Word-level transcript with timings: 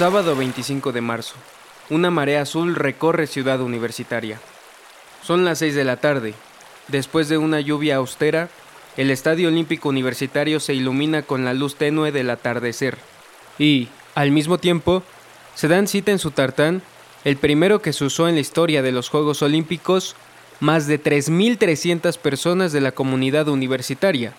Sábado 0.00 0.34
25 0.34 0.92
de 0.92 1.02
marzo. 1.02 1.34
Una 1.90 2.10
marea 2.10 2.40
azul 2.40 2.74
recorre 2.74 3.26
Ciudad 3.26 3.60
Universitaria. 3.60 4.40
Son 5.22 5.44
las 5.44 5.58
6 5.58 5.74
de 5.74 5.84
la 5.84 5.98
tarde. 5.98 6.32
Después 6.88 7.28
de 7.28 7.36
una 7.36 7.60
lluvia 7.60 7.96
austera, 7.96 8.48
el 8.96 9.10
Estadio 9.10 9.48
Olímpico 9.48 9.90
Universitario 9.90 10.58
se 10.58 10.72
ilumina 10.72 11.20
con 11.20 11.44
la 11.44 11.52
luz 11.52 11.76
tenue 11.76 12.12
del 12.12 12.30
atardecer. 12.30 12.96
Y, 13.58 13.88
al 14.14 14.30
mismo 14.30 14.56
tiempo, 14.56 15.02
se 15.54 15.68
dan 15.68 15.86
cita 15.86 16.12
en 16.12 16.18
su 16.18 16.30
tartán, 16.30 16.80
el 17.24 17.36
primero 17.36 17.82
que 17.82 17.92
se 17.92 18.06
usó 18.06 18.26
en 18.26 18.36
la 18.36 18.40
historia 18.40 18.80
de 18.80 18.92
los 18.92 19.10
Juegos 19.10 19.42
Olímpicos, 19.42 20.16
más 20.60 20.86
de 20.86 20.98
3.300 20.98 22.16
personas 22.16 22.72
de 22.72 22.80
la 22.80 22.92
comunidad 22.92 23.48
universitaria, 23.48 24.32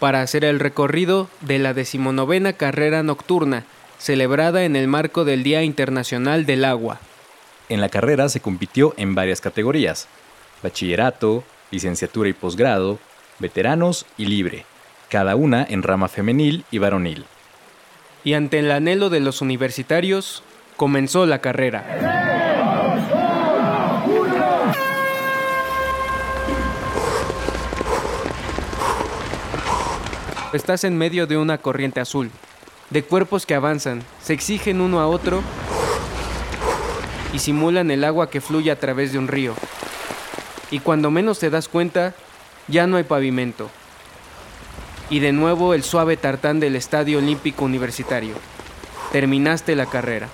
para 0.00 0.22
hacer 0.22 0.46
el 0.46 0.60
recorrido 0.60 1.28
de 1.42 1.58
la 1.58 1.74
decimonovena 1.74 2.54
carrera 2.54 3.02
nocturna, 3.02 3.66
celebrada 4.04 4.64
en 4.64 4.76
el 4.76 4.86
marco 4.86 5.24
del 5.24 5.42
Día 5.42 5.62
Internacional 5.62 6.44
del 6.44 6.66
Agua. 6.66 7.00
En 7.70 7.80
la 7.80 7.88
carrera 7.88 8.28
se 8.28 8.40
compitió 8.40 8.92
en 8.98 9.14
varias 9.14 9.40
categorías, 9.40 10.08
bachillerato, 10.62 11.42
licenciatura 11.70 12.28
y 12.28 12.34
posgrado, 12.34 12.98
veteranos 13.38 14.04
y 14.18 14.26
libre, 14.26 14.66
cada 15.08 15.36
una 15.36 15.64
en 15.66 15.82
rama 15.82 16.08
femenil 16.08 16.66
y 16.70 16.76
varonil. 16.76 17.24
Y 18.24 18.34
ante 18.34 18.58
el 18.58 18.70
anhelo 18.72 19.08
de 19.08 19.20
los 19.20 19.40
universitarios, 19.40 20.42
comenzó 20.76 21.24
la 21.24 21.38
carrera. 21.38 22.42
Estás 30.52 30.84
en 30.84 30.98
medio 30.98 31.26
de 31.26 31.38
una 31.38 31.56
corriente 31.56 32.00
azul, 32.00 32.30
de 32.94 33.02
cuerpos 33.02 33.44
que 33.44 33.56
avanzan, 33.56 34.04
se 34.22 34.34
exigen 34.34 34.80
uno 34.80 35.00
a 35.00 35.08
otro 35.08 35.42
y 37.32 37.40
simulan 37.40 37.90
el 37.90 38.04
agua 38.04 38.30
que 38.30 38.40
fluye 38.40 38.70
a 38.70 38.78
través 38.78 39.10
de 39.10 39.18
un 39.18 39.26
río. 39.26 39.52
Y 40.70 40.78
cuando 40.78 41.10
menos 41.10 41.40
te 41.40 41.50
das 41.50 41.66
cuenta, 41.66 42.14
ya 42.68 42.86
no 42.86 42.96
hay 42.96 43.02
pavimento. 43.02 43.68
Y 45.10 45.18
de 45.18 45.32
nuevo 45.32 45.74
el 45.74 45.82
suave 45.82 46.16
tartán 46.16 46.60
del 46.60 46.76
Estadio 46.76 47.18
Olímpico 47.18 47.64
Universitario. 47.64 48.36
Terminaste 49.10 49.74
la 49.74 49.86
carrera. 49.86 50.28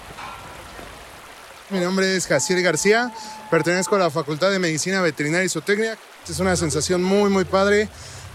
Mi 1.70 1.80
nombre 1.80 2.14
es 2.14 2.26
Jaciel 2.26 2.62
García, 2.62 3.10
pertenezco 3.50 3.96
a 3.96 4.00
la 4.00 4.10
Facultad 4.10 4.50
de 4.50 4.58
Medicina 4.58 5.00
Veterinaria 5.00 5.46
y 5.46 5.48
Zootecnia. 5.48 5.96
Es 6.28 6.38
una 6.40 6.56
sensación 6.56 7.02
muy, 7.02 7.30
muy 7.30 7.46
padre 7.46 7.88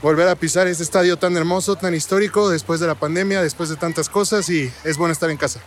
volver 0.06 0.28
a 0.28 0.36
pisar 0.36 0.67
este 0.67 0.84
estadio 0.84 1.17
tan 1.17 1.36
hermoso, 1.36 1.78
tan 1.78 1.95
histórico, 1.95 2.48
después 2.52 2.80
de 2.80 2.86
la 2.86 2.94
pandemia, 2.94 3.42
después 3.42 3.70
de 3.70 3.75
tantas 3.75 4.08
cosas 4.08 4.48
y 4.52 4.72
es 4.84 4.98
bueno 4.98 5.11
estar 5.11 5.31
en 5.31 5.38
casa. 5.38 5.61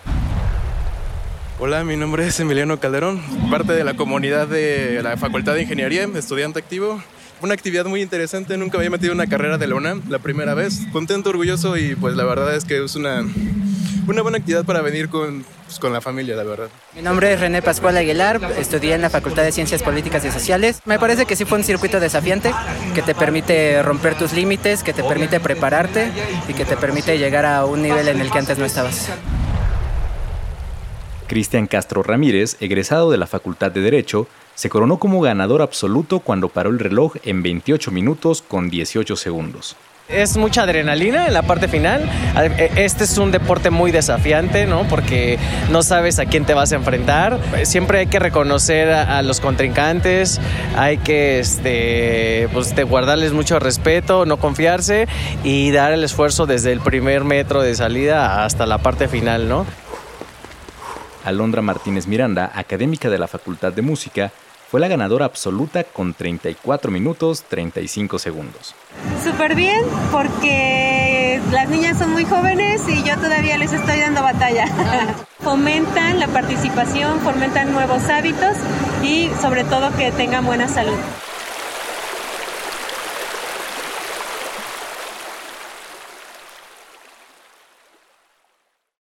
Hola, 1.58 1.82
mi 1.82 1.96
nombre 1.96 2.24
es 2.24 2.38
Emiliano 2.38 2.78
Calderón, 2.78 3.20
parte 3.50 3.72
de 3.72 3.82
la 3.82 3.96
comunidad 3.96 4.46
de 4.46 5.02
la 5.02 5.16
Facultad 5.16 5.54
de 5.54 5.62
Ingeniería, 5.62 6.04
estudiante 6.14 6.60
activo. 6.60 7.02
Una 7.40 7.54
actividad 7.54 7.86
muy 7.86 8.00
interesante, 8.00 8.56
nunca 8.56 8.78
había 8.78 8.90
metido 8.90 9.12
una 9.12 9.26
carrera 9.26 9.58
de 9.58 9.66
la 9.66 9.74
UNAM, 9.74 10.02
la 10.08 10.20
primera 10.20 10.54
vez. 10.54 10.82
Contento, 10.92 11.30
orgulloso 11.30 11.76
y 11.76 11.96
pues 11.96 12.14
la 12.14 12.22
verdad 12.22 12.54
es 12.54 12.64
que 12.64 12.84
es 12.84 12.94
una, 12.94 13.24
una 14.06 14.22
buena 14.22 14.38
actividad 14.38 14.64
para 14.64 14.80
venir 14.80 15.08
con, 15.08 15.44
pues, 15.66 15.78
con 15.78 15.92
la 15.92 16.00
familia, 16.00 16.36
la 16.36 16.44
verdad. 16.44 16.68
Mi 16.94 17.02
nombre 17.02 17.32
es 17.32 17.40
René 17.40 17.62
Pascual 17.62 17.96
Aguilar, 17.96 18.40
estudié 18.58 18.94
en 18.94 19.02
la 19.02 19.10
Facultad 19.10 19.42
de 19.42 19.52
Ciencias 19.52 19.82
Políticas 19.82 20.24
y 20.24 20.30
Sociales. 20.30 20.80
Me 20.84 20.98
parece 20.98 21.26
que 21.26 21.36
sí 21.36 21.44
fue 21.44 21.58
un 21.58 21.64
circuito 21.64 22.00
desafiante 22.00 22.52
que 22.94 23.02
te 23.02 23.14
permite 23.14 23.82
romper 23.82 24.16
tus 24.16 24.32
límites, 24.32 24.82
que 24.82 24.92
te 24.92 25.04
permite 25.04 25.40
prepararte 25.40 26.10
y 26.48 26.54
que 26.54 26.64
te 26.64 26.76
permite 26.76 27.18
llegar 27.18 27.44
a 27.44 27.64
un 27.64 27.82
nivel 27.82 28.08
en 28.08 28.20
el 28.20 28.30
que 28.30 28.38
antes 28.38 28.58
no 28.58 28.64
estabas. 28.64 29.10
Cristian 31.26 31.66
Castro 31.66 32.02
Ramírez, 32.02 32.56
egresado 32.60 33.10
de 33.10 33.18
la 33.18 33.26
Facultad 33.26 33.70
de 33.70 33.82
Derecho, 33.82 34.26
se 34.54 34.70
coronó 34.70 34.98
como 34.98 35.20
ganador 35.20 35.62
absoluto 35.62 36.20
cuando 36.20 36.48
paró 36.48 36.70
el 36.70 36.78
reloj 36.78 37.16
en 37.22 37.42
28 37.42 37.90
minutos 37.92 38.42
con 38.42 38.70
18 38.70 39.14
segundos. 39.14 39.76
Es 40.08 40.38
mucha 40.38 40.62
adrenalina 40.62 41.26
en 41.26 41.34
la 41.34 41.42
parte 41.42 41.68
final. 41.68 42.10
Este 42.76 43.04
es 43.04 43.18
un 43.18 43.30
deporte 43.30 43.68
muy 43.68 43.90
desafiante, 43.90 44.66
¿no? 44.66 44.84
Porque 44.88 45.38
no 45.70 45.82
sabes 45.82 46.18
a 46.18 46.24
quién 46.24 46.46
te 46.46 46.54
vas 46.54 46.72
a 46.72 46.76
enfrentar. 46.76 47.38
Siempre 47.64 47.98
hay 47.98 48.06
que 48.06 48.18
reconocer 48.18 48.90
a, 48.90 49.20
los 49.20 49.40
contrincantes, 49.40 50.40
hay 50.78 50.96
que 50.96 51.40
este, 51.40 52.48
pues, 52.54 52.74
guardarles 52.86 53.34
mucho 53.34 53.58
respeto, 53.58 54.24
no 54.24 54.38
confiarse 54.38 55.06
y 55.44 55.72
dar 55.72 55.92
el 55.92 56.02
esfuerzo 56.02 56.46
desde 56.46 56.72
el 56.72 56.80
primer 56.80 57.24
metro 57.24 57.60
de 57.60 57.74
salida 57.74 58.46
hasta 58.46 58.64
la 58.64 58.78
parte 58.78 59.08
final, 59.08 59.46
¿no? 59.46 59.66
Alondra 61.26 61.60
Martínez 61.60 62.06
Miranda, 62.06 62.50
académica 62.54 63.10
de 63.10 63.18
la 63.18 63.28
Facultad 63.28 63.74
de 63.74 63.82
Música, 63.82 64.32
fue 64.70 64.80
la 64.80 64.88
ganadora 64.88 65.24
absoluta 65.24 65.84
con 65.84 66.14
34 66.14 66.90
minutos 66.90 67.44
35 67.48 68.18
segundos. 68.18 68.74
Súper 69.24 69.54
bien, 69.54 69.82
porque 70.12 71.40
las 71.50 71.68
niñas 71.68 71.98
son 71.98 72.10
muy 72.12 72.24
jóvenes 72.24 72.82
y 72.88 73.02
yo 73.02 73.16
todavía 73.16 73.56
les 73.58 73.72
estoy 73.72 73.98
dando 73.98 74.22
batalla. 74.22 74.66
fomentan 75.40 76.18
la 76.18 76.26
participación, 76.28 77.20
fomentan 77.20 77.72
nuevos 77.72 78.04
hábitos 78.08 78.56
y 79.02 79.30
sobre 79.40 79.64
todo 79.64 79.96
que 79.96 80.12
tengan 80.12 80.44
buena 80.44 80.68
salud. 80.68 80.98